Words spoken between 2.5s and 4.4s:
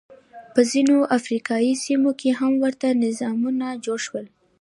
ورته نظامونه جوړ شول.